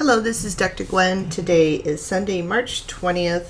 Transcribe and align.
Hello, 0.00 0.18
this 0.18 0.46
is 0.46 0.54
Dr. 0.54 0.84
Gwen. 0.84 1.28
Today 1.28 1.74
is 1.74 2.00
Sunday, 2.00 2.40
March 2.40 2.86
20th. 2.86 3.48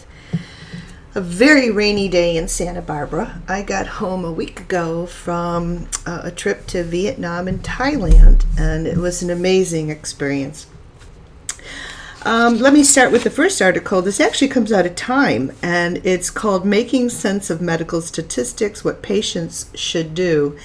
A 1.14 1.20
very 1.20 1.70
rainy 1.70 2.08
day 2.08 2.36
in 2.36 2.48
Santa 2.48 2.82
Barbara. 2.82 3.40
I 3.46 3.62
got 3.62 3.86
home 3.86 4.24
a 4.24 4.32
week 4.32 4.58
ago 4.58 5.06
from 5.06 5.86
uh, 6.04 6.22
a 6.24 6.32
trip 6.32 6.66
to 6.66 6.82
Vietnam 6.82 7.46
and 7.46 7.62
Thailand, 7.62 8.46
and 8.58 8.88
it 8.88 8.96
was 8.96 9.22
an 9.22 9.30
amazing 9.30 9.90
experience. 9.90 10.66
Um, 12.22 12.58
let 12.58 12.72
me 12.72 12.82
start 12.82 13.12
with 13.12 13.22
the 13.22 13.30
first 13.30 13.62
article. 13.62 14.02
This 14.02 14.18
actually 14.18 14.48
comes 14.48 14.72
out 14.72 14.86
of 14.86 14.96
Time, 14.96 15.52
and 15.62 16.04
it's 16.04 16.30
called 16.30 16.66
Making 16.66 17.10
Sense 17.10 17.48
of 17.48 17.60
Medical 17.60 18.00
Statistics 18.00 18.84
What 18.84 19.02
Patients 19.02 19.70
Should 19.76 20.16
Do 20.16 20.58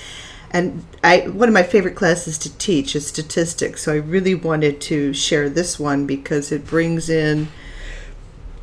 and 0.51 0.85
I 1.03 1.27
one 1.27 1.49
of 1.49 1.53
my 1.53 1.63
favorite 1.63 1.95
classes 1.95 2.37
to 2.39 2.57
teach 2.57 2.95
is 2.95 3.07
statistics. 3.07 3.83
So 3.83 3.93
I 3.93 3.97
really 3.97 4.35
wanted 4.35 4.81
to 4.81 5.13
share 5.13 5.49
this 5.49 5.79
one 5.79 6.05
because 6.05 6.51
it 6.51 6.65
brings 6.65 7.09
in 7.09 7.47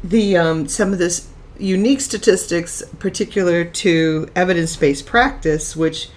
the 0.02 0.37
um, 0.37 0.68
some 0.68 0.92
of 0.92 0.98
this 0.98 1.28
unique 1.59 2.00
statistics, 2.00 2.82
particular 2.98 3.64
to 3.64 4.28
evidence-based 4.34 5.06
practice, 5.06 5.76
which 5.76 6.09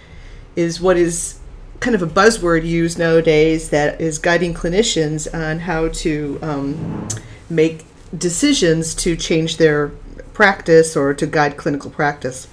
is 0.55 0.81
what 0.81 0.97
is 0.97 1.39
kind 1.79 1.93
of 1.95 2.01
a 2.01 2.07
buzzword 2.07 2.65
used 2.65 2.97
nowadays 2.97 3.69
that 3.69 3.99
is 4.01 4.17
guiding 4.17 4.53
clinicians 4.53 5.31
on 5.33 5.59
how 5.59 5.89
to 5.89 6.39
um, 6.41 7.07
make 7.49 7.85
decisions 8.17 8.95
to 8.95 9.15
change 9.15 9.57
their 9.57 9.89
practice 10.33 10.95
or 10.95 11.13
to 11.13 11.27
guide 11.27 11.57
clinical 11.57 11.91
practice. 11.91 12.47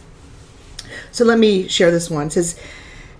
So 1.12 1.24
let 1.24 1.38
me 1.38 1.68
share 1.68 1.90
this 1.90 2.10
one. 2.10 2.26
It 2.26 2.32
says 2.32 2.60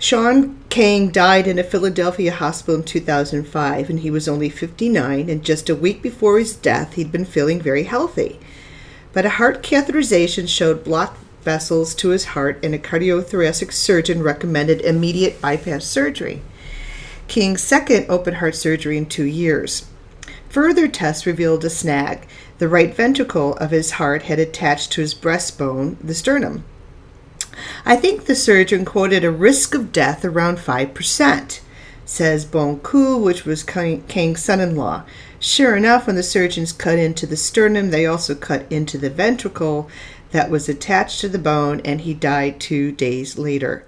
Sean 0.02 0.56
Kang 0.68 1.10
died 1.10 1.46
in 1.46 1.60
a 1.60 1.62
Philadelphia 1.62 2.32
hospital 2.32 2.74
in 2.74 2.82
2005, 2.82 3.88
and 3.88 4.00
he 4.00 4.10
was 4.10 4.26
only 4.26 4.48
59. 4.48 5.30
And 5.30 5.44
just 5.44 5.70
a 5.70 5.76
week 5.76 6.02
before 6.02 6.40
his 6.40 6.56
death, 6.56 6.94
he'd 6.94 7.12
been 7.12 7.24
feeling 7.24 7.60
very 7.60 7.84
healthy. 7.84 8.40
But 9.12 9.26
a 9.26 9.38
heart 9.38 9.62
catheterization 9.62 10.48
showed 10.48 10.82
blocked 10.82 11.20
vessels 11.44 11.94
to 11.94 12.08
his 12.08 12.24
heart, 12.34 12.58
and 12.64 12.74
a 12.74 12.80
cardiothoracic 12.80 13.72
surgeon 13.72 14.24
recommended 14.24 14.80
immediate 14.80 15.40
bypass 15.40 15.84
surgery. 15.84 16.42
Kang's 17.28 17.62
second 17.62 18.06
open 18.08 18.34
heart 18.34 18.56
surgery 18.56 18.98
in 18.98 19.06
two 19.06 19.22
years. 19.22 19.86
Further 20.48 20.88
tests 20.88 21.26
revealed 21.26 21.64
a 21.64 21.70
snag. 21.70 22.26
The 22.58 22.68
right 22.68 22.92
ventricle 22.92 23.54
of 23.58 23.70
his 23.70 23.92
heart 23.92 24.22
had 24.22 24.40
attached 24.40 24.90
to 24.92 25.00
his 25.00 25.14
breastbone, 25.14 25.96
the 26.02 26.12
sternum. 26.12 26.64
I 27.84 27.96
think 27.96 28.24
the 28.24 28.34
surgeon 28.34 28.84
quoted 28.84 29.24
a 29.24 29.30
risk 29.30 29.74
of 29.74 29.92
death 29.92 30.24
around 30.24 30.58
5%, 30.58 31.60
says 32.04 32.44
Bon 32.44 32.78
Ku, 32.80 33.18
which 33.18 33.44
was 33.44 33.62
Kang's 33.62 34.42
son 34.42 34.60
in 34.60 34.76
law. 34.76 35.04
Sure 35.38 35.76
enough, 35.76 36.06
when 36.06 36.16
the 36.16 36.22
surgeons 36.22 36.72
cut 36.72 36.98
into 36.98 37.26
the 37.26 37.36
sternum, 37.36 37.90
they 37.90 38.06
also 38.06 38.34
cut 38.34 38.64
into 38.70 38.96
the 38.96 39.10
ventricle 39.10 39.90
that 40.30 40.50
was 40.50 40.68
attached 40.68 41.20
to 41.20 41.28
the 41.28 41.38
bone, 41.38 41.80
and 41.84 42.02
he 42.02 42.14
died 42.14 42.60
two 42.60 42.92
days 42.92 43.36
later. 43.38 43.86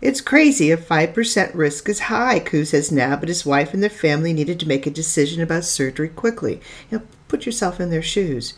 It's 0.00 0.20
crazy. 0.20 0.70
A 0.70 0.76
5% 0.76 1.54
risk 1.54 1.88
is 1.88 2.00
high, 2.00 2.38
Ku 2.38 2.64
says 2.64 2.92
now, 2.92 3.16
but 3.16 3.28
his 3.28 3.46
wife 3.46 3.72
and 3.72 3.82
their 3.82 3.90
family 3.90 4.32
needed 4.32 4.60
to 4.60 4.68
make 4.68 4.86
a 4.86 4.90
decision 4.90 5.42
about 5.42 5.64
surgery 5.64 6.08
quickly. 6.08 6.60
You 6.90 6.98
know, 6.98 7.04
put 7.28 7.46
yourself 7.46 7.80
in 7.80 7.90
their 7.90 8.02
shoes. 8.02 8.54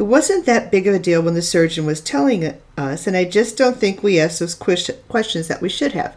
It 0.00 0.06
wasn't 0.06 0.46
that 0.46 0.70
big 0.70 0.86
of 0.86 0.94
a 0.94 0.98
deal 0.98 1.20
when 1.20 1.34
the 1.34 1.42
surgeon 1.42 1.84
was 1.84 2.00
telling 2.00 2.58
us, 2.78 3.06
and 3.06 3.14
I 3.14 3.26
just 3.26 3.58
don't 3.58 3.76
think 3.76 4.02
we 4.02 4.18
asked 4.18 4.40
those 4.40 4.54
questions 4.54 5.46
that 5.48 5.60
we 5.60 5.68
should 5.68 5.92
have. 5.92 6.16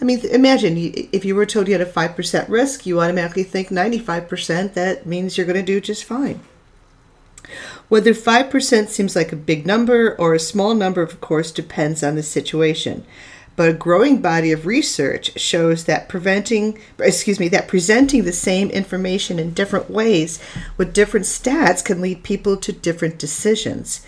I 0.00 0.04
mean, 0.04 0.18
imagine 0.26 0.74
if 0.76 1.24
you 1.24 1.36
were 1.36 1.46
told 1.46 1.68
you 1.68 1.74
had 1.74 1.80
a 1.80 1.86
5% 1.86 2.48
risk, 2.48 2.86
you 2.86 3.00
automatically 3.00 3.44
think 3.44 3.68
95%, 3.68 4.74
that 4.74 5.06
means 5.06 5.38
you're 5.38 5.46
going 5.46 5.54
to 5.54 5.62
do 5.62 5.80
just 5.80 6.02
fine. 6.02 6.40
Whether 7.88 8.14
5% 8.14 8.88
seems 8.88 9.14
like 9.14 9.30
a 9.30 9.36
big 9.36 9.64
number 9.64 10.16
or 10.16 10.34
a 10.34 10.40
small 10.40 10.74
number, 10.74 11.00
of 11.00 11.20
course, 11.20 11.52
depends 11.52 12.02
on 12.02 12.16
the 12.16 12.24
situation 12.24 13.06
but 13.56 13.68
a 13.68 13.74
growing 13.74 14.20
body 14.20 14.52
of 14.52 14.66
research 14.66 15.38
shows 15.38 15.84
that 15.84 16.08
preventing 16.08 16.78
excuse 16.98 17.38
me 17.40 17.48
that 17.48 17.68
presenting 17.68 18.24
the 18.24 18.32
same 18.32 18.70
information 18.70 19.38
in 19.38 19.52
different 19.52 19.90
ways 19.90 20.38
with 20.76 20.94
different 20.94 21.26
stats 21.26 21.84
can 21.84 22.00
lead 22.00 22.22
people 22.22 22.56
to 22.56 22.72
different 22.72 23.18
decisions 23.18 24.04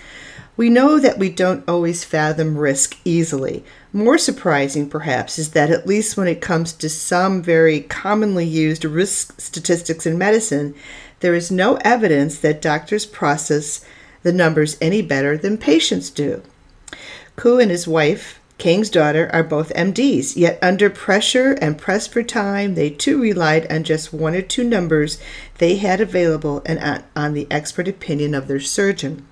we 0.54 0.68
know 0.68 0.98
that 0.98 1.18
we 1.18 1.30
don't 1.30 1.66
always 1.66 2.04
fathom 2.04 2.58
risk 2.58 2.98
easily. 3.06 3.64
More 3.92 4.18
surprising, 4.18 4.88
perhaps, 4.88 5.38
is 5.38 5.52
that 5.52 5.70
at 5.70 5.86
least 5.86 6.16
when 6.16 6.28
it 6.28 6.42
comes 6.42 6.74
to 6.74 6.90
some 6.90 7.42
very 7.42 7.80
commonly 7.80 8.44
used 8.44 8.84
risk 8.84 9.40
statistics 9.40 10.04
in 10.04 10.18
medicine, 10.18 10.74
there 11.20 11.34
is 11.34 11.50
no 11.50 11.76
evidence 11.76 12.38
that 12.40 12.60
doctors 12.60 13.06
process 13.06 13.82
the 14.22 14.32
numbers 14.32 14.76
any 14.80 15.00
better 15.00 15.38
than 15.38 15.56
patients 15.56 16.10
do. 16.10 16.42
Ku 17.34 17.58
and 17.58 17.70
his 17.70 17.88
wife 17.88 18.38
Kang's 18.62 18.90
daughter 18.90 19.28
are 19.32 19.42
both 19.42 19.74
MDs, 19.74 20.36
yet 20.36 20.56
under 20.62 20.88
pressure 20.88 21.54
and 21.60 21.76
pressed 21.76 22.12
for 22.12 22.22
time, 22.22 22.76
they 22.76 22.90
too 22.90 23.20
relied 23.20 23.66
on 23.72 23.82
just 23.82 24.12
one 24.12 24.36
or 24.36 24.40
two 24.40 24.62
numbers 24.62 25.18
they 25.58 25.78
had 25.78 26.00
available 26.00 26.62
and 26.64 27.02
on 27.16 27.34
the 27.34 27.48
expert 27.50 27.88
opinion 27.88 28.36
of 28.36 28.46
their 28.46 28.60
surgeon. 28.60 29.26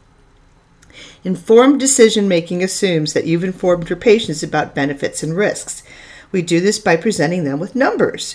Informed 1.23 1.79
decision 1.79 2.27
making 2.27 2.65
assumes 2.65 3.13
that 3.13 3.25
you've 3.25 3.45
informed 3.45 3.89
your 3.89 4.01
patients 4.01 4.43
about 4.43 4.75
benefits 4.75 5.23
and 5.23 5.37
risks. 5.37 5.85
We 6.33 6.43
do 6.43 6.59
this 6.59 6.81
by 6.81 6.97
presenting 6.97 7.45
them 7.45 7.61
with 7.61 7.77
numbers, 7.77 8.35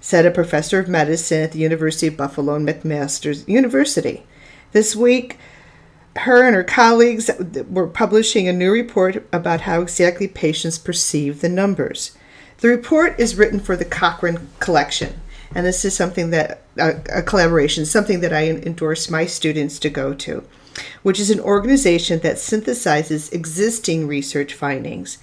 said 0.00 0.24
a 0.24 0.30
professor 0.30 0.78
of 0.78 0.86
medicine 0.86 1.42
at 1.42 1.50
the 1.50 1.58
University 1.58 2.06
of 2.06 2.16
Buffalo 2.16 2.54
and 2.54 2.68
McMaster 2.68 3.44
University. 3.48 4.22
This 4.70 4.94
week, 4.94 5.36
her 6.20 6.44
and 6.44 6.54
her 6.54 6.64
colleagues 6.64 7.30
were 7.68 7.86
publishing 7.86 8.48
a 8.48 8.52
new 8.52 8.72
report 8.72 9.26
about 9.32 9.62
how 9.62 9.80
exactly 9.80 10.28
patients 10.28 10.78
perceive 10.78 11.40
the 11.40 11.48
numbers. 11.48 12.16
The 12.58 12.68
report 12.68 13.18
is 13.18 13.36
written 13.36 13.60
for 13.60 13.76
the 13.76 13.84
Cochrane 13.84 14.48
Collection, 14.58 15.20
and 15.54 15.64
this 15.64 15.84
is 15.84 15.94
something 15.94 16.30
that 16.30 16.62
a 16.76 17.22
collaboration, 17.22 17.86
something 17.86 18.20
that 18.20 18.32
I 18.32 18.48
endorse 18.48 19.10
my 19.10 19.26
students 19.26 19.78
to 19.80 19.90
go 19.90 20.12
to, 20.14 20.44
which 21.02 21.20
is 21.20 21.30
an 21.30 21.40
organization 21.40 22.20
that 22.20 22.36
synthesizes 22.36 23.32
existing 23.32 24.06
research 24.06 24.54
findings. 24.54 25.18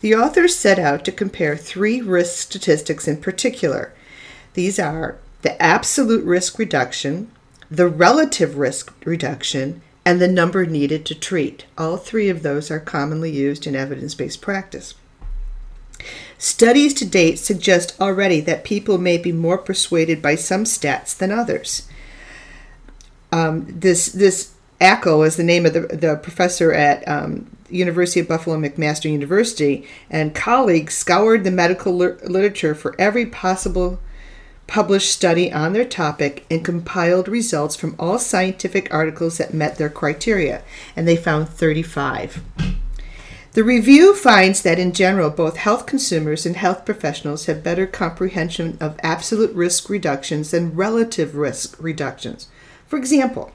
The 0.00 0.14
authors 0.14 0.56
set 0.56 0.78
out 0.78 1.04
to 1.04 1.12
compare 1.12 1.56
three 1.56 2.00
risk 2.00 2.38
statistics 2.38 3.06
in 3.08 3.18
particular. 3.18 3.92
These 4.54 4.78
are 4.78 5.18
the 5.42 5.60
absolute 5.60 6.24
risk 6.24 6.58
reduction, 6.58 7.30
the 7.70 7.88
relative 7.88 8.56
risk 8.56 8.94
reduction, 9.04 9.82
and 10.08 10.22
the 10.22 10.26
number 10.26 10.64
needed 10.64 11.04
to 11.04 11.14
treat. 11.14 11.66
All 11.76 11.98
three 11.98 12.30
of 12.30 12.42
those 12.42 12.70
are 12.70 12.80
commonly 12.80 13.30
used 13.30 13.66
in 13.66 13.76
evidence 13.76 14.14
based 14.14 14.40
practice. 14.40 14.94
Studies 16.38 16.94
to 16.94 17.04
date 17.04 17.38
suggest 17.38 17.94
already 18.00 18.40
that 18.40 18.64
people 18.64 18.96
may 18.96 19.18
be 19.18 19.32
more 19.32 19.58
persuaded 19.58 20.22
by 20.22 20.34
some 20.34 20.64
stats 20.64 21.14
than 21.14 21.30
others. 21.30 21.86
Um, 23.32 23.66
this 23.68 24.06
this 24.06 24.54
Akl 24.80 25.26
is 25.26 25.36
the 25.36 25.44
name 25.44 25.66
of 25.66 25.74
the, 25.74 25.80
the 25.80 26.16
professor 26.16 26.72
at 26.72 27.06
um, 27.06 27.54
University 27.68 28.20
of 28.20 28.28
Buffalo 28.28 28.56
McMaster 28.56 29.12
University, 29.12 29.86
and 30.08 30.34
colleagues 30.34 30.94
scoured 30.94 31.44
the 31.44 31.50
medical 31.50 31.94
literature 31.94 32.74
for 32.74 32.98
every 32.98 33.26
possible 33.26 34.00
published 34.68 35.10
study 35.10 35.52
on 35.52 35.72
their 35.72 35.84
topic 35.84 36.44
and 36.48 36.64
compiled 36.64 37.26
results 37.26 37.74
from 37.74 37.96
all 37.98 38.18
scientific 38.18 38.92
articles 38.94 39.38
that 39.38 39.52
met 39.52 39.76
their 39.78 39.88
criteria, 39.88 40.62
and 40.94 41.08
they 41.08 41.16
found 41.16 41.48
35. 41.48 42.40
The 43.54 43.64
review 43.64 44.14
finds 44.14 44.62
that 44.62 44.78
in 44.78 44.92
general, 44.92 45.30
both 45.30 45.56
health 45.56 45.86
consumers 45.86 46.46
and 46.46 46.54
health 46.54 46.84
professionals 46.84 47.46
have 47.46 47.64
better 47.64 47.86
comprehension 47.86 48.76
of 48.78 49.00
absolute 49.02 49.52
risk 49.54 49.88
reductions 49.88 50.52
than 50.52 50.76
relative 50.76 51.34
risk 51.34 51.76
reductions. 51.82 52.46
For 52.86 52.96
example, 52.96 53.50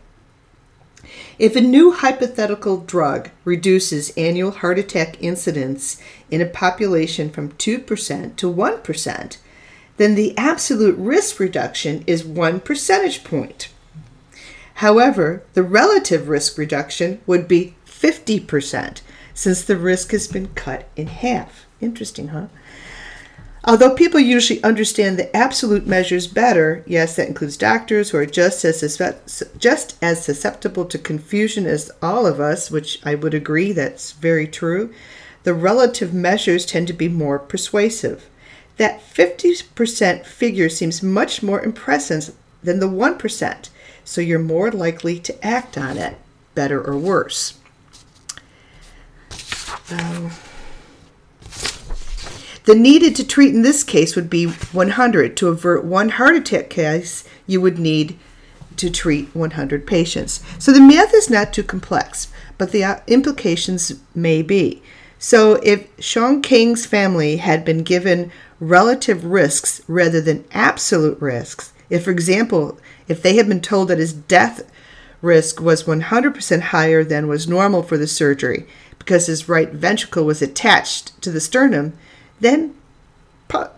if 1.38 1.56
a 1.56 1.62
new 1.62 1.92
hypothetical 1.92 2.78
drug 2.78 3.30
reduces 3.46 4.12
annual 4.18 4.52
heart 4.52 4.80
attack 4.80 5.22
incidence 5.22 6.02
in 6.32 6.42
a 6.42 6.46
population 6.46 7.30
from 7.30 7.52
2% 7.54 8.36
to 8.36 8.54
1%, 8.54 9.38
then 9.98 10.16
the 10.16 10.38
absolute 10.38 10.98
risk 10.98 11.40
reduction 11.40 12.04
is 12.08 12.24
one 12.24 12.60
percentage 12.60 13.24
point. 13.24 13.70
However, 14.76 15.44
the 15.54 15.64
relative 15.64 16.28
risk 16.28 16.58
reduction 16.58 17.22
would 17.28 17.48
be 17.48 17.76
50% 17.86 19.02
since 19.34 19.64
the 19.64 19.78
risk 19.78 20.12
has 20.12 20.28
been 20.28 20.48
cut 20.50 20.90
in 20.96 21.08
half. 21.08 21.66
Interesting, 21.80 22.30
huh? 22.30 22.48
Although 23.66 23.96
people 23.96 24.20
usually 24.20 24.62
understand 24.62 25.18
the 25.18 25.34
absolute 25.36 25.88
measures 25.88 26.28
better, 26.28 26.84
yes, 26.86 27.16
that 27.16 27.30
includes 27.30 27.56
doctors 27.56 28.10
who 28.10 28.18
are 28.18 28.26
just 28.26 28.66
as 28.66 29.02
just 29.58 29.96
as 30.02 30.26
susceptible 30.26 30.84
to 30.86 30.98
confusion 30.98 31.66
as 31.66 31.90
all 32.02 32.26
of 32.26 32.42
us, 32.42 32.70
which 32.70 33.00
I 33.06 33.16
would 33.16 33.34
agree 33.34 33.72
that's 33.72 34.12
very 34.12 34.48
true. 34.48 34.94
The 35.44 35.54
relative 35.54 36.14
measures 36.14 36.66
tend 36.66 36.88
to 36.88 36.94
be 36.94 37.08
more 37.08 37.40
persuasive. 37.40 38.30
That 38.78 39.02
50% 39.02 40.26
figure 40.26 40.70
seems 40.70 41.04
much 41.04 41.44
more 41.44 41.62
impressive, 41.62 42.34
than 42.64 42.80
the 42.80 42.88
1%, 42.88 43.70
so 44.04 44.22
you're 44.22 44.40
more 44.40 44.72
likely 44.72 45.20
to 45.20 45.46
act 45.46 45.78
on 45.78 45.98
it, 45.98 46.18
better 46.56 46.82
or 46.82 46.98
worse. 46.98 47.60
Um, 49.92 50.32
the 52.66 52.76
needed 52.76 53.16
to 53.18 53.28
treat 53.28 53.54
in 53.54 53.62
this 53.62 53.84
case 53.84 54.16
would 54.16 54.30
be 54.30 54.46
100. 54.46 55.38
To 55.38 55.50
avert 55.50 55.84
one 55.84 56.10
heart 56.10 56.36
attack 56.36 56.70
case, 56.70 57.28
you 57.46 57.60
would 57.60 57.78
need 57.78 58.18
to 58.78 58.90
treat 58.90 59.36
100 59.36 59.86
patients. 59.86 60.42
So 60.58 60.72
the 60.72 60.82
math 60.82 61.14
is 61.14 61.30
not 61.30 61.54
too 61.54 61.64
complex, 61.64 62.32
but 62.58 62.72
the 62.72 62.84
uh, 62.84 63.00
implications 63.08 63.94
may 64.16 64.42
be. 64.42 64.82
So 65.20 65.56
if 65.64 65.88
Sean 66.00 66.42
Kang's 66.42 66.86
family 66.86 67.38
had 67.38 67.64
been 67.64 67.84
given 67.84 68.32
relative 68.70 69.26
risks 69.26 69.82
rather 69.88 70.22
than 70.22 70.46
absolute 70.52 71.20
risks, 71.22 71.74
if, 71.90 72.04
for 72.06 72.12
example, 72.12 72.78
if 73.08 73.22
they 73.22 73.36
had 73.36 73.48
been 73.48 73.62
told 73.62 73.88
that 73.90 74.00
his 74.00 74.14
death 74.14 74.70
risk 75.22 75.62
was 75.62 75.84
100% 75.84 76.62
higher 76.62 77.04
than 77.04 77.28
was 77.28 77.48
normal 77.48 77.84
for 77.84 77.98
the 77.98 78.08
surgery 78.08 78.66
because 79.00 79.28
his 79.28 79.50
right 79.50 79.72
ventricle 79.72 80.26
was 80.26 80.42
attached 80.42 81.22
to 81.22 81.32
the 81.32 81.42
sternum, 81.42 81.94
then 82.40 82.74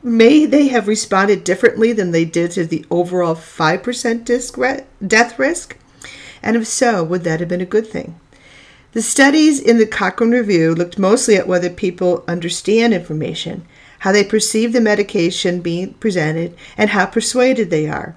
may 0.01 0.45
they 0.45 0.67
have 0.67 0.87
responded 0.87 1.43
differently 1.43 1.91
than 1.91 2.11
they 2.11 2.25
did 2.25 2.51
to 2.51 2.65
the 2.65 2.85
overall 2.89 3.35
5% 3.35 4.85
death 5.07 5.39
risk? 5.39 5.77
And 6.41 6.55
if 6.55 6.67
so, 6.67 7.03
would 7.03 7.23
that 7.23 7.39
have 7.39 7.49
been 7.49 7.61
a 7.61 7.65
good 7.65 7.87
thing? 7.87 8.19
The 8.93 9.01
studies 9.01 9.59
in 9.59 9.77
the 9.77 9.85
Cochrane 9.85 10.31
Review 10.31 10.73
looked 10.73 10.97
mostly 10.97 11.35
at 11.35 11.47
whether 11.47 11.69
people 11.69 12.23
understand 12.27 12.93
information, 12.93 13.65
how 13.99 14.11
they 14.11 14.23
perceive 14.23 14.73
the 14.73 14.81
medication 14.81 15.61
being 15.61 15.93
presented, 15.95 16.55
and 16.77 16.91
how 16.91 17.05
persuaded 17.05 17.69
they 17.69 17.87
are. 17.87 18.15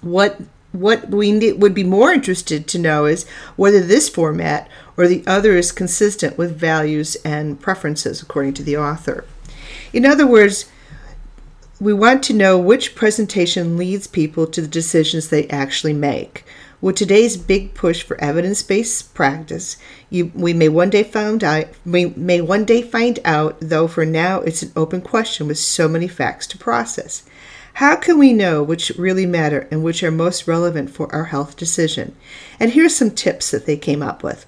What 0.00 0.40
what 0.72 1.08
we 1.08 1.52
would 1.52 1.74
be 1.74 1.84
more 1.84 2.12
interested 2.12 2.66
to 2.68 2.78
know 2.78 3.06
is 3.06 3.26
whether 3.56 3.80
this 3.80 4.08
format 4.08 4.68
or 4.96 5.08
the 5.08 5.24
other 5.26 5.56
is 5.56 5.72
consistent 5.72 6.36
with 6.36 6.58
values 6.58 7.16
and 7.24 7.60
preferences, 7.60 8.20
according 8.20 8.54
to 8.54 8.62
the 8.62 8.76
author. 8.76 9.24
In 9.92 10.04
other 10.04 10.26
words, 10.26 10.70
we 11.80 11.92
want 11.92 12.22
to 12.24 12.34
know 12.34 12.58
which 12.58 12.94
presentation 12.94 13.76
leads 13.76 14.06
people 14.06 14.46
to 14.46 14.60
the 14.60 14.68
decisions 14.68 15.28
they 15.28 15.48
actually 15.48 15.92
make. 15.92 16.44
With 16.80 16.96
today's 16.96 17.36
big 17.38 17.72
push 17.72 18.02
for 18.02 18.20
evidence-based 18.20 19.14
practice, 19.14 19.78
you, 20.10 20.30
we 20.34 20.52
may 20.52 20.68
one 20.68 20.90
day 20.90 21.02
find 21.02 21.42
out. 21.42 21.68
We 21.86 22.06
may 22.06 22.42
one 22.42 22.64
day 22.66 22.82
find 22.82 23.18
out, 23.24 23.56
though. 23.60 23.88
For 23.88 24.04
now, 24.04 24.40
it's 24.40 24.62
an 24.62 24.72
open 24.76 25.00
question 25.00 25.48
with 25.48 25.58
so 25.58 25.88
many 25.88 26.06
facts 26.06 26.46
to 26.48 26.58
process. 26.58 27.24
How 27.74 27.96
can 27.96 28.18
we 28.18 28.32
know 28.32 28.62
which 28.62 28.90
really 28.98 29.26
matter 29.26 29.68
and 29.70 29.82
which 29.82 30.02
are 30.02 30.10
most 30.10 30.46
relevant 30.46 30.90
for 30.90 31.12
our 31.14 31.24
health 31.24 31.56
decision? 31.56 32.14
And 32.60 32.72
here's 32.72 32.94
some 32.94 33.10
tips 33.10 33.50
that 33.50 33.66
they 33.66 33.76
came 33.76 34.02
up 34.02 34.22
with. 34.22 34.46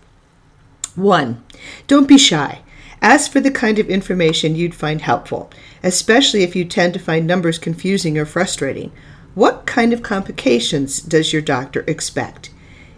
One, 0.95 1.45
don't 1.87 2.09
be 2.09 2.19
shy. 2.19 2.63
Ask 3.01 3.31
for 3.31 3.41
the 3.41 3.51
kind 3.51 3.79
of 3.79 3.89
information 3.89 4.57
you'd 4.57 4.75
find 4.75 5.01
helpful, 5.01 5.51
especially 5.83 6.43
if 6.43 6.57
you 6.57 6.65
tend 6.65 6.95
to 6.95 6.99
find 6.99 7.27
numbers 7.27 7.59
confusing 7.59 8.19
or 8.19 8.25
frustrating. 8.25 8.93
What 9.39 9.67
kind 9.67 9.93
of 9.93 10.03
complications 10.03 11.01
does 11.01 11.33
your 11.33 11.43
doctor 11.43 11.85
expect? 11.87 12.51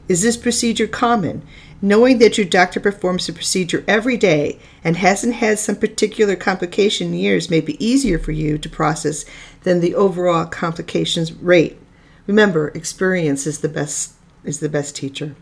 Is 0.09 0.23
this 0.23 0.39
procedure 0.39 0.87
common? 0.87 1.43
Knowing 1.83 2.19
that 2.19 2.39
your 2.39 2.47
doctor 2.47 2.81
performs 2.81 3.27
the 3.27 3.35
procedure 3.35 3.85
every 3.87 4.17
day 4.17 4.59
and 4.83 4.97
hasn't 4.97 5.35
had 5.35 5.59
some 5.59 5.77
particular 5.77 6.37
complication 6.37 7.09
in 7.09 7.15
years 7.21 7.51
may 7.51 7.61
be 7.61 7.77
easier 7.85 8.19
for 8.19 8.33
you 8.33 8.57
to 8.57 8.71
process 8.71 9.27
than 9.65 9.81
the 9.81 9.95
overall 9.95 10.47
complications 10.47 11.31
rate. 11.31 11.79
Remember, 12.27 12.69
experience 12.69 13.47
is 13.47 13.59
the 13.59 13.69
best 13.69 14.15
is 14.43 14.61
the 14.61 14.71
best 14.71 14.97
teacher. 14.97 15.37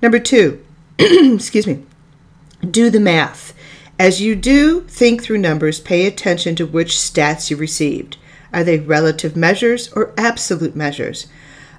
Number 0.00 0.18
2, 0.18 0.64
excuse 0.98 1.66
me. 1.66 1.84
Do 2.62 2.88
the 2.88 2.98
math. 2.98 3.52
As 3.98 4.22
you 4.22 4.34
do 4.36 4.80
think 4.88 5.22
through 5.22 5.36
numbers, 5.36 5.80
pay 5.80 6.06
attention 6.06 6.56
to 6.56 6.66
which 6.66 6.92
stats 6.92 7.50
you 7.50 7.58
received. 7.58 8.16
Are 8.52 8.64
they 8.64 8.78
relative 8.78 9.36
measures 9.36 9.92
or 9.92 10.12
absolute 10.16 10.74
measures? 10.74 11.26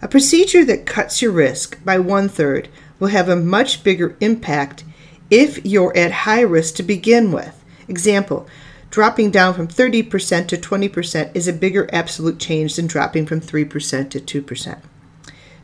A 0.01 0.07
procedure 0.07 0.63
that 0.65 0.85
cuts 0.85 1.21
your 1.21 1.31
risk 1.31 1.83
by 1.83 1.99
one 1.99 2.29
third 2.29 2.69
will 2.99 3.09
have 3.09 3.29
a 3.29 3.35
much 3.35 3.83
bigger 3.83 4.15
impact 4.19 4.83
if 5.29 5.65
you're 5.65 5.95
at 5.95 6.11
high 6.11 6.41
risk 6.41 6.75
to 6.75 6.83
begin 6.83 7.31
with. 7.31 7.63
Example, 7.87 8.47
dropping 8.89 9.31
down 9.31 9.53
from 9.53 9.67
30% 9.67 10.47
to 10.47 10.57
20% 10.57 11.31
is 11.33 11.47
a 11.47 11.53
bigger 11.53 11.89
absolute 11.91 12.39
change 12.39 12.75
than 12.75 12.87
dropping 12.87 13.25
from 13.25 13.41
3% 13.41 14.09
to 14.09 14.41
2%. 14.41 14.79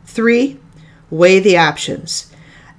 Three, 0.04 0.58
weigh 1.10 1.40
the 1.40 1.56
options. 1.56 2.32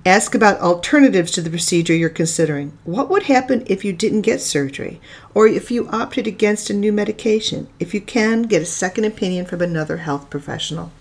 Ask 0.06 0.34
about 0.34 0.62
alternatives 0.62 1.32
to 1.32 1.42
the 1.42 1.50
procedure 1.50 1.94
you're 1.94 2.10
considering. 2.10 2.78
What 2.86 3.10
would 3.10 3.24
happen 3.24 3.64
if 3.68 3.84
you 3.84 3.92
didn't 3.92 4.22
get 4.22 4.40
surgery? 4.40 5.02
Or 5.34 5.48
if 5.48 5.70
you 5.70 5.90
opted 5.90 6.28
against 6.28 6.70
a 6.70 6.74
new 6.74 6.94
medication? 6.94 7.68
If 7.80 7.94
you 7.94 8.00
can, 8.00 8.44
get 8.44 8.62
a 8.62 8.66
second 8.66 9.04
opinion 9.04 9.46
from 9.46 9.62
another 9.62 9.98
health 9.98 10.30
professional. 10.30 10.92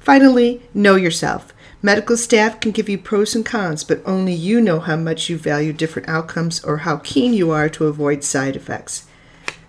Finally, 0.00 0.62
know 0.74 0.96
yourself. 0.96 1.52
Medical 1.80 2.16
staff 2.16 2.60
can 2.60 2.72
give 2.72 2.88
you 2.88 2.98
pros 2.98 3.34
and 3.34 3.46
cons, 3.46 3.84
but 3.84 4.02
only 4.04 4.32
you 4.32 4.60
know 4.60 4.80
how 4.80 4.96
much 4.96 5.28
you 5.28 5.36
value 5.36 5.72
different 5.72 6.08
outcomes 6.08 6.62
or 6.64 6.78
how 6.78 6.96
keen 6.98 7.34
you 7.34 7.50
are 7.50 7.68
to 7.68 7.86
avoid 7.86 8.24
side 8.24 8.56
effects. 8.56 9.06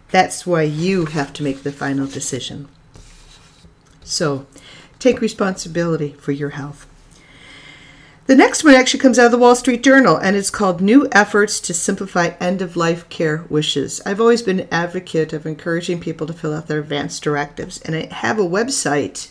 That's 0.10 0.46
why 0.46 0.62
you 0.64 1.06
have 1.06 1.34
to 1.34 1.44
make 1.44 1.64
the 1.64 1.72
final 1.72 2.06
decision. 2.06 2.68
So, 4.04 4.46
take 5.00 5.22
responsibility 5.22 6.14
for 6.20 6.32
your 6.32 6.52
health. 6.52 6.88
The 8.26 8.36
next 8.36 8.64
one 8.64 8.74
actually 8.74 9.02
comes 9.02 9.20
out 9.20 9.26
of 9.26 9.32
the 9.34 9.38
Wall 9.38 9.54
Street 9.54 9.84
Journal, 9.84 10.16
and 10.16 10.38
it's 10.38 10.50
called 10.50 10.80
New 10.80 11.10
Efforts 11.12 11.60
to 11.60 11.74
Simplify 11.74 12.36
End 12.40 12.62
of 12.62 12.78
Life 12.78 13.10
Care 13.10 13.44
Wishes. 13.50 14.02
I've 14.06 14.22
always 14.22 14.42
been 14.42 14.62
an 14.62 14.68
advocate 14.72 15.34
of 15.34 15.46
encouraging 15.46 16.00
people 16.00 16.26
to 16.28 16.34
fill 16.34 16.54
out 16.54 16.68
their 16.68 16.80
advance 16.80 17.20
directives, 17.20 17.82
and 17.82 17.98
I 17.98 18.06
have 18.14 18.40
a 18.40 18.44
website 18.44 19.30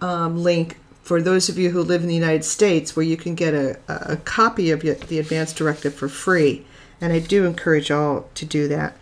um, 0.00 0.40
link 0.40 0.76
for 1.02 1.20
those 1.20 1.48
of 1.48 1.58
you 1.58 1.70
who 1.70 1.82
live 1.82 2.02
in 2.02 2.08
the 2.08 2.14
United 2.14 2.44
States 2.44 2.94
where 2.94 3.04
you 3.04 3.16
can 3.16 3.34
get 3.34 3.54
a, 3.54 3.76
a 3.88 4.16
copy 4.18 4.70
of 4.70 4.82
the 4.82 5.18
advance 5.18 5.52
directive 5.52 5.94
for 5.94 6.08
free, 6.08 6.64
and 7.00 7.12
I 7.12 7.18
do 7.18 7.44
encourage 7.44 7.90
all 7.90 8.28
to 8.36 8.44
do 8.44 8.68
that. 8.68 8.96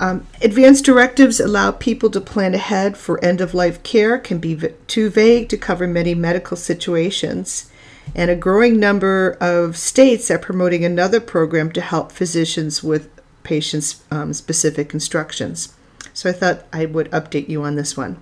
Um, 0.00 0.26
advanced 0.40 0.86
directives 0.86 1.40
allow 1.40 1.72
people 1.72 2.08
to 2.12 2.22
plan 2.22 2.54
ahead 2.54 2.96
for 2.96 3.22
end 3.22 3.42
of 3.42 3.52
life 3.52 3.82
care, 3.82 4.16
can 4.16 4.38
be 4.38 4.54
v- 4.54 4.68
too 4.86 5.10
vague 5.10 5.50
to 5.50 5.58
cover 5.58 5.86
many 5.86 6.14
medical 6.14 6.56
situations 6.56 7.70
and 8.14 8.30
a 8.30 8.36
growing 8.36 8.78
number 8.78 9.36
of 9.40 9.76
states 9.76 10.30
are 10.30 10.38
promoting 10.38 10.84
another 10.84 11.20
program 11.20 11.72
to 11.72 11.80
help 11.80 12.12
physicians 12.12 12.82
with 12.82 13.10
patients' 13.42 14.02
um, 14.10 14.32
specific 14.32 14.92
instructions. 14.92 15.74
So 16.12 16.28
I 16.28 16.32
thought 16.32 16.64
I 16.72 16.84
would 16.86 17.10
update 17.12 17.48
you 17.48 17.62
on 17.62 17.76
this 17.76 17.96
one. 17.96 18.20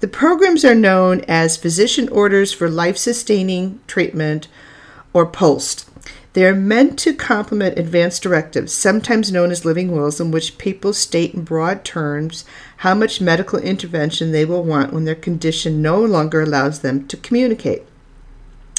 The 0.00 0.08
programs 0.08 0.64
are 0.64 0.74
known 0.74 1.22
as 1.26 1.56
Physician 1.56 2.08
Orders 2.10 2.52
for 2.52 2.68
Life 2.68 2.98
Sustaining 2.98 3.80
Treatment 3.86 4.46
or 5.12 5.26
POST. 5.26 5.88
They 6.32 6.46
are 6.46 6.54
meant 6.54 6.98
to 7.00 7.12
complement 7.12 7.78
advanced 7.78 8.22
directives, 8.22 8.72
sometimes 8.72 9.32
known 9.32 9.50
as 9.50 9.64
living 9.64 9.90
wills, 9.90 10.20
in 10.20 10.30
which 10.30 10.58
people 10.58 10.92
state 10.92 11.34
in 11.34 11.42
broad 11.42 11.84
terms 11.84 12.44
how 12.78 12.94
much 12.94 13.20
medical 13.20 13.58
intervention 13.58 14.30
they 14.30 14.44
will 14.44 14.62
want 14.62 14.92
when 14.92 15.04
their 15.04 15.16
condition 15.16 15.82
no 15.82 15.98
longer 15.98 16.42
allows 16.42 16.80
them 16.80 17.08
to 17.08 17.16
communicate. 17.16 17.82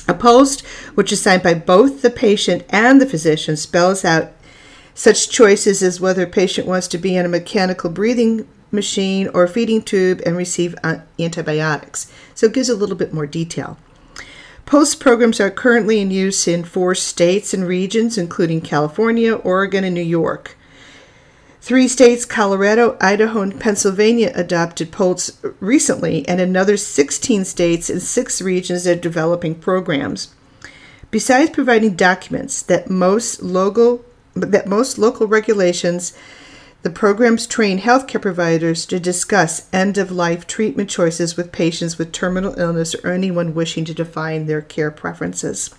A 0.07 0.13
post, 0.13 0.65
which 0.95 1.11
is 1.11 1.21
signed 1.21 1.43
by 1.43 1.53
both 1.53 2.01
the 2.01 2.09
patient 2.09 2.65
and 2.69 2.99
the 2.99 3.05
physician, 3.05 3.55
spells 3.55 4.03
out 4.03 4.31
such 4.93 5.29
choices 5.29 5.81
as 5.81 6.01
whether 6.01 6.23
a 6.23 6.27
patient 6.27 6.67
wants 6.67 6.87
to 6.89 6.97
be 6.97 7.17
on 7.17 7.25
a 7.25 7.29
mechanical 7.29 7.89
breathing 7.89 8.47
machine 8.71 9.29
or 9.33 9.47
feeding 9.47 9.81
tube 9.81 10.21
and 10.25 10.37
receive 10.37 10.75
uh, 10.83 10.99
antibiotics. 11.19 12.11
So 12.35 12.47
it 12.47 12.53
gives 12.53 12.69
a 12.69 12.75
little 12.75 12.95
bit 12.95 13.13
more 13.13 13.27
detail. 13.27 13.77
POST 14.65 14.99
programs 14.99 15.39
are 15.39 15.51
currently 15.51 15.99
in 15.99 16.11
use 16.11 16.47
in 16.47 16.63
four 16.63 16.95
states 16.95 17.53
and 17.53 17.67
regions, 17.67 18.17
including 18.17 18.61
California, 18.61 19.33
Oregon, 19.33 19.83
and 19.83 19.95
New 19.95 20.01
York. 20.01 20.55
Three 21.61 21.87
states, 21.87 22.25
Colorado, 22.25 22.97
Idaho, 22.99 23.41
and 23.41 23.59
Pennsylvania, 23.59 24.31
adopted 24.33 24.91
POLST 24.91 25.45
recently, 25.59 26.27
and 26.27 26.41
another 26.41 26.75
16 26.75 27.45
states 27.45 27.87
and 27.87 28.01
six 28.01 28.41
regions 28.41 28.87
are 28.87 28.95
developing 28.95 29.53
programs. 29.53 30.33
Besides 31.11 31.51
providing 31.51 31.95
documents 31.95 32.63
that 32.63 32.89
most 32.89 33.43
local 33.43 34.03
that 34.33 34.65
most 34.65 34.97
local 34.97 35.27
regulations, 35.27 36.17
the 36.81 36.89
programs 36.89 37.45
train 37.45 37.79
healthcare 37.79 38.21
providers 38.21 38.85
to 38.87 38.99
discuss 38.99 39.67
end 39.71 39.99
of 39.99 40.09
life 40.09 40.47
treatment 40.47 40.89
choices 40.89 41.37
with 41.37 41.51
patients 41.51 41.97
with 41.99 42.11
terminal 42.11 42.57
illness 42.57 42.95
or 43.03 43.11
anyone 43.11 43.53
wishing 43.53 43.85
to 43.85 43.93
define 43.93 44.47
their 44.47 44.61
care 44.61 44.89
preferences. 44.89 45.69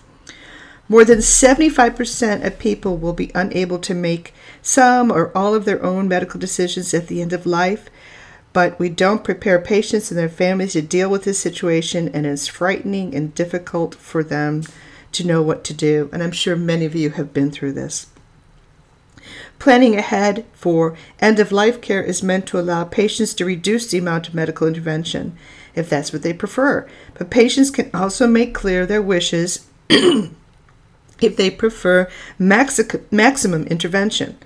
More 0.89 1.05
than 1.05 1.19
75% 1.19 2.45
of 2.45 2.59
people 2.59 2.97
will 2.97 3.13
be 3.13 3.31
unable 3.33 3.79
to 3.79 3.93
make 3.93 4.33
some 4.61 5.11
or 5.11 5.35
all 5.35 5.55
of 5.55 5.65
their 5.65 5.81
own 5.83 6.07
medical 6.07 6.39
decisions 6.39 6.93
at 6.93 7.07
the 7.07 7.21
end 7.21 7.31
of 7.31 7.45
life, 7.45 7.89
but 8.51 8.77
we 8.79 8.89
don't 8.89 9.23
prepare 9.23 9.59
patients 9.59 10.11
and 10.11 10.19
their 10.19 10.29
families 10.29 10.73
to 10.73 10.81
deal 10.81 11.09
with 11.09 11.23
this 11.23 11.39
situation, 11.39 12.09
and 12.09 12.25
it's 12.25 12.47
frightening 12.47 13.15
and 13.15 13.33
difficult 13.33 13.95
for 13.95 14.23
them 14.23 14.63
to 15.13 15.25
know 15.25 15.41
what 15.41 15.63
to 15.63 15.73
do. 15.73 16.09
And 16.11 16.21
I'm 16.21 16.31
sure 16.31 16.55
many 16.55 16.85
of 16.85 16.95
you 16.95 17.11
have 17.11 17.33
been 17.33 17.49
through 17.49 17.73
this. 17.73 18.07
Planning 19.57 19.95
ahead 19.95 20.45
for 20.53 20.97
end 21.19 21.39
of 21.39 21.51
life 21.53 21.79
care 21.79 22.03
is 22.03 22.21
meant 22.21 22.45
to 22.47 22.59
allow 22.59 22.83
patients 22.83 23.33
to 23.35 23.45
reduce 23.45 23.89
the 23.89 23.97
amount 23.97 24.27
of 24.27 24.33
medical 24.33 24.67
intervention 24.67 25.37
if 25.75 25.89
that's 25.89 26.11
what 26.11 26.21
they 26.21 26.33
prefer. 26.33 26.87
But 27.13 27.29
patients 27.29 27.71
can 27.71 27.89
also 27.93 28.27
make 28.27 28.53
clear 28.53 28.85
their 28.85 29.01
wishes 29.01 29.65
if 31.21 31.37
they 31.37 31.49
prefer 31.49 32.09
maxi- 32.39 33.01
maximum 33.11 33.63
intervention. 33.67 34.37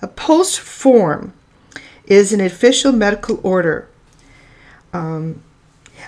A 0.00 0.08
post 0.08 0.60
form 0.60 1.32
is 2.06 2.32
an 2.32 2.40
official 2.40 2.92
medical 2.92 3.40
order. 3.42 3.88
Um, 4.92 5.42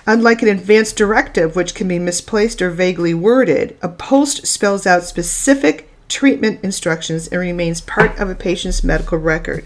unlike 0.05 0.41
an 0.41 0.49
advance 0.49 0.93
directive, 0.93 1.55
which 1.55 1.73
can 1.73 1.87
be 1.87 1.99
misplaced 1.99 2.61
or 2.61 2.69
vaguely 2.69 3.13
worded, 3.13 3.77
a 3.81 3.89
post 3.89 4.45
spells 4.45 4.85
out 4.85 5.03
specific 5.03 5.89
treatment 6.07 6.63
instructions 6.63 7.27
and 7.27 7.39
remains 7.39 7.81
part 7.81 8.17
of 8.19 8.29
a 8.29 8.35
patient's 8.35 8.83
medical 8.83 9.17
record. 9.17 9.65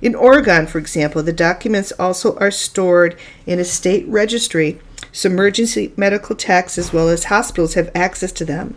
In 0.00 0.14
Oregon, 0.14 0.66
for 0.66 0.78
example, 0.78 1.22
the 1.22 1.32
documents 1.32 1.92
also 1.98 2.36
are 2.38 2.50
stored 2.50 3.18
in 3.46 3.58
a 3.58 3.64
state 3.64 4.06
registry, 4.06 4.80
so 5.12 5.28
emergency 5.28 5.92
medical 5.96 6.36
techs 6.36 6.78
as 6.78 6.92
well 6.92 7.08
as 7.08 7.24
hospitals 7.24 7.74
have 7.74 7.90
access 7.94 8.30
to 8.32 8.44
them. 8.44 8.76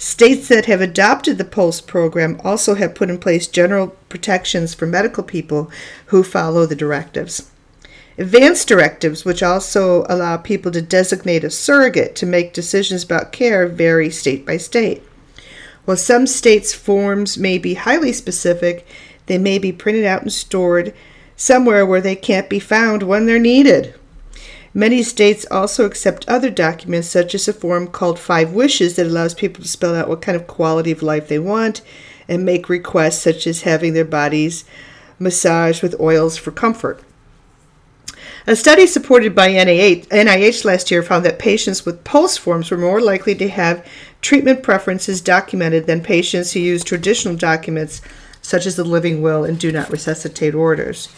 States 0.00 0.46
that 0.46 0.66
have 0.66 0.80
adopted 0.80 1.38
the 1.38 1.44
POLST 1.44 1.88
program 1.88 2.40
also 2.44 2.76
have 2.76 2.94
put 2.94 3.10
in 3.10 3.18
place 3.18 3.48
general 3.48 3.88
protections 4.08 4.72
for 4.72 4.86
medical 4.86 5.24
people 5.24 5.72
who 6.06 6.22
follow 6.22 6.64
the 6.64 6.76
directives. 6.76 7.50
Advanced 8.16 8.68
directives, 8.68 9.24
which 9.24 9.42
also 9.42 10.06
allow 10.08 10.36
people 10.36 10.70
to 10.70 10.80
designate 10.80 11.42
a 11.42 11.50
surrogate 11.50 12.14
to 12.14 12.26
make 12.26 12.52
decisions 12.52 13.02
about 13.02 13.32
care, 13.32 13.66
vary 13.66 14.08
state 14.08 14.46
by 14.46 14.56
state. 14.56 15.02
While 15.84 15.96
some 15.96 16.28
states' 16.28 16.72
forms 16.72 17.36
may 17.36 17.58
be 17.58 17.74
highly 17.74 18.12
specific, 18.12 18.86
they 19.26 19.38
may 19.38 19.58
be 19.58 19.72
printed 19.72 20.04
out 20.04 20.22
and 20.22 20.32
stored 20.32 20.94
somewhere 21.36 21.84
where 21.84 22.00
they 22.00 22.14
can't 22.14 22.48
be 22.48 22.60
found 22.60 23.02
when 23.02 23.26
they're 23.26 23.40
needed. 23.40 23.94
Many 24.78 25.02
states 25.02 25.44
also 25.50 25.84
accept 25.84 26.28
other 26.28 26.50
documents, 26.50 27.08
such 27.08 27.34
as 27.34 27.48
a 27.48 27.52
form 27.52 27.88
called 27.88 28.16
Five 28.16 28.52
Wishes 28.52 28.94
that 28.94 29.08
allows 29.08 29.34
people 29.34 29.60
to 29.60 29.68
spell 29.68 29.92
out 29.96 30.08
what 30.08 30.22
kind 30.22 30.36
of 30.36 30.46
quality 30.46 30.92
of 30.92 31.02
life 31.02 31.26
they 31.26 31.40
want 31.40 31.80
and 32.28 32.44
make 32.44 32.68
requests, 32.68 33.20
such 33.20 33.48
as 33.48 33.62
having 33.62 33.92
their 33.92 34.04
bodies 34.04 34.64
massaged 35.18 35.82
with 35.82 35.98
oils 35.98 36.36
for 36.36 36.52
comfort. 36.52 37.02
A 38.46 38.54
study 38.54 38.86
supported 38.86 39.34
by 39.34 39.48
NIH, 39.48 40.64
last 40.64 40.92
year 40.92 41.02
found 41.02 41.24
that 41.24 41.40
patients 41.40 41.84
with 41.84 42.04
POLST 42.04 42.38
forms 42.38 42.70
were 42.70 42.78
more 42.78 43.00
likely 43.00 43.34
to 43.34 43.48
have 43.48 43.84
treatment 44.20 44.62
preferences 44.62 45.20
documented 45.20 45.88
than 45.88 46.04
patients 46.04 46.52
who 46.52 46.60
use 46.60 46.84
traditional 46.84 47.34
documents 47.34 48.00
such 48.42 48.64
as 48.64 48.76
the 48.76 48.84
living 48.84 49.22
will 49.22 49.42
and 49.42 49.58
do 49.58 49.72
not 49.72 49.90
resuscitate 49.90 50.54
orders. 50.54 51.08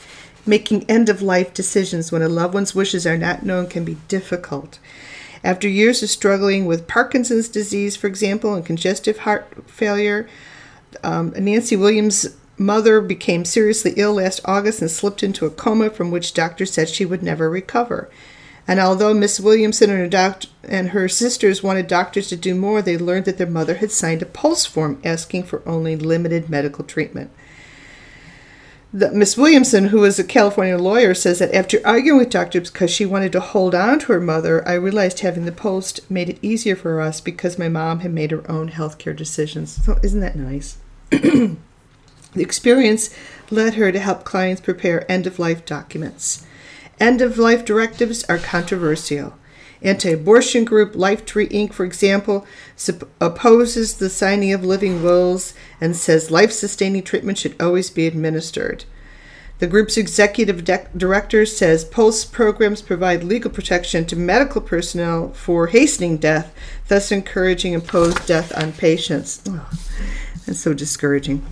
Making 0.47 0.89
end 0.89 1.09
of 1.09 1.23
life 1.23 1.53
decisions 1.53 2.11
when 2.11 2.23
a 2.23 2.29
loved 2.29 2.55
one's 2.55 2.75
wishes 2.75 3.07
are 3.07 3.19
not 3.19 3.45
known 3.45 3.67
can 3.67 3.85
be 3.85 3.99
difficult. 4.09 4.79
After 5.43 5.69
years 5.69 6.03
of 6.03 6.11
struggling 6.11 6.67
with 6.67 6.89
Parkinson's 6.89 7.49
disease, 7.49 7.97
for 7.97 8.07
example, 8.07 8.55
and 8.55 8.65
congestive 8.65 9.19
heart 9.19 9.47
failure, 9.67 10.29
um, 11.03 11.33
Nancy 11.37 11.77
Williams' 11.77 12.37
mother 12.59 13.01
became 13.01 13.45
seriously 13.45 13.95
ill 13.97 14.15
last 14.15 14.41
August 14.45 14.83
and 14.83 14.91
slipped 14.91 15.23
into 15.23 15.47
a 15.47 15.51
coma 15.51 15.89
from 15.89 16.11
which 16.11 16.35
doctors 16.35 16.73
said 16.73 16.89
she 16.89 17.07
would 17.07 17.23
never 17.23 17.49
recover. 17.49 18.11
And 18.69 18.79
although 18.79 19.15
Miss 19.15 19.41
Williamson 19.41 19.91
and 19.91 20.13
her, 20.13 20.37
and 20.65 20.91
her 20.91 21.09
sisters 21.09 21.63
wanted 21.63 21.87
doctors 21.87 22.29
to 22.29 22.37
do 22.37 22.55
more, 22.55 22.83
they 22.83 22.99
learned 22.99 23.25
that 23.25 23.39
their 23.39 23.47
mother 23.47 23.77
had 23.77 23.91
signed 23.91 24.23
a 24.23 24.27
POLST 24.27 24.69
form 24.69 25.01
asking 25.03 25.45
for 25.45 25.67
only 25.67 25.97
limited 25.97 26.51
medical 26.51 26.85
treatment. 26.85 27.31
Miss 28.93 29.37
Williamson, 29.37 29.87
who 29.87 30.03
is 30.03 30.19
a 30.19 30.25
California 30.25 30.77
lawyer, 30.77 31.15
says 31.15 31.39
that 31.39 31.55
after 31.55 31.79
arguing 31.85 32.19
with 32.19 32.31
doctors 32.31 32.71
because 32.71 32.91
she 32.91 33.07
wanted 33.07 33.31
to 33.33 33.41
hold 33.41 33.73
on 33.73 34.01
to 34.01 34.13
her 34.13 34.21
mother, 34.21 34.67
I 34.67 34.75
realized 34.75 35.21
having 35.21 35.45
the 35.45 35.53
post 35.53 36.11
made 36.11 36.29
it 36.29 36.41
easier 36.43 36.75
for 36.75 37.01
us 37.01 37.21
because 37.21 37.57
my 37.57 37.69
mom 37.69 38.01
had 38.01 38.13
made 38.13 38.33
her 38.33 38.51
own 38.51 38.71
healthcare 38.71 39.15
decisions. 39.15 39.85
So 39.85 40.01
isn't 40.03 40.19
that 40.21 40.35
nice? 40.35 40.79
the 41.11 41.57
experience 42.35 43.15
led 43.49 43.75
her 43.75 43.93
to 43.93 44.01
help 44.01 44.25
clients 44.25 44.61
prepare 44.61 45.11
end 45.11 45.29
of 45.29 45.39
life 45.39 45.65
documents. 45.65 46.45
End 46.99 47.21
of 47.21 47.39
life 47.39 47.65
directives 47.65 48.25
are 48.25 48.39
controversial. 48.39 49.35
Anti 49.83 50.11
abortion 50.11 50.65
group 50.65 50.93
Lifetree 50.93 51.51
Inc., 51.51 51.73
for 51.73 51.85
example, 51.85 52.47
opposes 53.21 53.95
the 53.95 54.11
signing 54.11 54.53
of 54.53 54.65
living 54.65 55.03
wills 55.03 55.55
and 55.81 55.97
says 55.97 56.31
life 56.31 56.53
sustaining 56.53 57.03
treatment 57.03 57.39
should 57.39 57.61
always 57.61 57.89
be 57.89 58.07
administered. 58.07 58.85
The 59.59 59.67
group's 59.67 59.99
executive 59.99 60.65
director 60.97 61.45
says 61.45 61.85
POST 61.85 62.33
programs 62.33 62.81
provide 62.81 63.23
legal 63.23 63.51
protection 63.51 64.07
to 64.07 64.17
medical 64.17 64.63
personnel 64.63 65.33
for 65.33 65.67
hastening 65.67 66.17
death, 66.17 66.55
thus 66.89 67.13
encouraging 67.13 67.75
imposed 67.75 68.27
death 68.27 68.57
on 68.57 68.73
patients. 68.73 69.43
Oh, 69.47 69.69
that's 70.47 70.61
so 70.61 70.73
discouraging. 70.73 71.45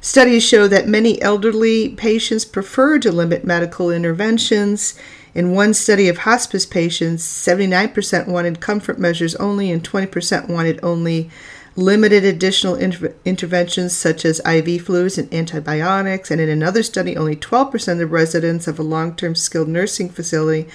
Studies 0.00 0.44
show 0.44 0.68
that 0.68 0.86
many 0.86 1.20
elderly 1.20 1.88
patients 1.88 2.44
prefer 2.44 3.00
to 3.00 3.10
limit 3.10 3.44
medical 3.44 3.90
interventions 3.90 4.96
in 5.38 5.54
one 5.54 5.72
study 5.72 6.08
of 6.08 6.18
hospice 6.18 6.66
patients, 6.66 7.24
79% 7.24 8.26
wanted 8.26 8.58
comfort 8.60 8.98
measures 8.98 9.36
only, 9.36 9.70
and 9.70 9.88
20% 9.88 10.48
wanted 10.48 10.80
only 10.82 11.30
limited 11.76 12.24
additional 12.24 12.74
inter- 12.74 13.14
interventions 13.24 13.96
such 13.96 14.24
as 14.24 14.40
IV 14.40 14.82
fluids 14.82 15.16
and 15.16 15.32
antibiotics. 15.32 16.32
And 16.32 16.40
in 16.40 16.48
another 16.48 16.82
study, 16.82 17.16
only 17.16 17.36
12% 17.36 17.92
of 17.92 17.98
the 17.98 18.06
residents 18.08 18.66
of 18.66 18.80
a 18.80 18.82
long 18.82 19.14
term 19.14 19.36
skilled 19.36 19.68
nursing 19.68 20.08
facility 20.08 20.66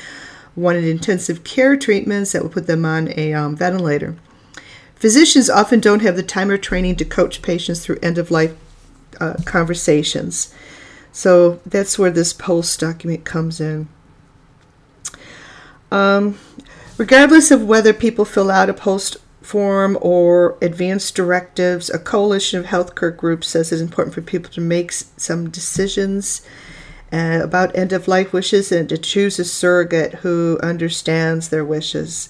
wanted 0.56 0.86
intensive 0.86 1.44
care 1.44 1.76
treatments 1.76 2.32
that 2.32 2.44
would 2.44 2.54
put 2.54 2.66
them 2.66 2.86
on 2.86 3.12
a 3.18 3.34
um, 3.34 3.58
ventilator. 3.58 4.16
Physicians 4.96 5.50
often 5.50 5.82
don't 5.82 6.04
have 6.04 6.16
the 6.16 6.24
time 6.24 6.50
or 6.50 6.58
training 6.58 6.96
to 6.96 7.04
coach 7.04 7.42
patients 7.42 7.84
through 7.84 8.00
end 8.02 8.18
of 8.18 8.32
life 8.32 8.56
uh, 9.20 9.34
conversations. 9.44 10.54
So 11.12 11.60
that's 11.66 12.00
where 12.00 12.12
this 12.12 12.32
post 12.32 12.80
document 12.80 13.26
comes 13.26 13.60
in. 13.60 13.90
Um, 15.94 16.40
regardless 16.98 17.52
of 17.52 17.64
whether 17.64 17.94
people 17.94 18.26
fill 18.26 18.50
out 18.50 18.68
a 18.68 18.74
post 18.74 19.18
form 19.44 19.96
or 20.02 20.58
advanced 20.60 21.16
directives, 21.16 21.90
a 21.92 22.00
coalition 22.00 22.60
of 22.60 22.66
healthcare 22.66 23.16
groups 23.16 23.48
says 23.48 23.72
it's 23.72 23.82
important 23.82 24.16
for 24.16 24.22
people 24.22 24.52
to 24.54 24.62
make 24.62 24.92
some 24.92 25.52
decisions 25.52 26.42
uh, 27.12 27.42
about 27.44 27.76
end 27.76 27.94
of 27.94 28.08
life 28.08 28.34
wishes 28.34 28.72
and 28.72 28.90
to 28.90 28.98
choose 28.98 29.38
a 29.38 29.46
surrogate 29.46 30.16
who 30.16 30.58
understands 30.64 31.50
their 31.50 31.64
wishes. 31.64 32.30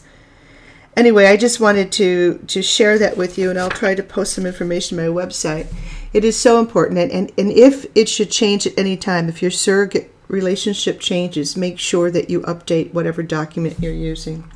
Anyway, 0.97 1.25
I 1.25 1.37
just 1.37 1.61
wanted 1.61 1.89
to, 1.93 2.39
to 2.47 2.61
share 2.61 2.99
that 2.99 3.15
with 3.15 3.37
you, 3.37 3.49
and 3.49 3.57
I'll 3.57 3.69
try 3.69 3.95
to 3.95 4.03
post 4.03 4.33
some 4.33 4.45
information 4.45 4.99
on 4.99 5.05
my 5.05 5.11
website. 5.23 5.67
It 6.11 6.25
is 6.25 6.37
so 6.37 6.59
important, 6.59 6.99
and, 6.99 7.11
and, 7.11 7.31
and 7.37 7.49
if 7.49 7.85
it 7.95 8.09
should 8.09 8.29
change 8.29 8.67
at 8.67 8.77
any 8.77 8.97
time, 8.97 9.29
if 9.29 9.41
your 9.41 9.49
surrogate 9.49 10.12
relationship 10.27 10.99
changes, 10.99 11.57
make 11.57 11.79
sure 11.79 12.09
that 12.11 12.29
you 12.29 12.41
update 12.41 12.93
whatever 12.93 13.23
document 13.23 13.79
you're 13.79 13.93
using. 13.93 14.49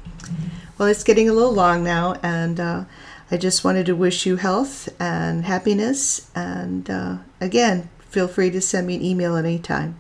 Well, 0.78 0.88
it's 0.88 1.04
getting 1.04 1.28
a 1.28 1.34
little 1.34 1.54
long 1.54 1.84
now, 1.84 2.16
and 2.22 2.60
uh, 2.60 2.86
I 3.32 3.38
just 3.38 3.64
wanted 3.64 3.86
to 3.88 3.96
wish 3.96 4.26
you 4.26 4.36
health 4.38 4.90
and 5.00 5.46
happiness. 5.46 6.30
And 6.36 6.90
uh, 6.90 7.18
again, 7.42 7.90
feel 8.00 8.28
free 8.28 8.52
to 8.52 8.62
send 8.62 8.88
me 8.88 8.96
an 8.96 9.04
email 9.04 9.36
at 9.36 9.46
any 9.46 9.60
time. 9.60 10.00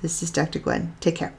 This 0.00 0.22
is 0.22 0.30
Dr. 0.30 0.58
Gwen. 0.58 0.94
Take 1.00 1.16
care. 1.16 1.34